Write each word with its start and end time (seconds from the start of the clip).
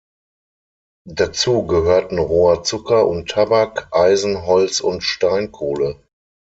Dazu 1.07 1.67
gehörten 1.67 2.17
roher 2.17 2.63
Zucker 2.63 3.07
und 3.07 3.29
Tabak, 3.29 3.87
Eisen, 3.91 4.47
Holz 4.47 4.79
und 4.79 5.03
Steinkohle. 5.03 6.01